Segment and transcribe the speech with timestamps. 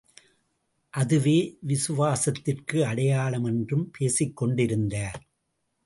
[0.93, 1.35] அதுவே
[1.67, 5.19] விசுவாசத்திற்கு அடையாளம் என்றும் பேசிக்கொண்டிருந்தார்.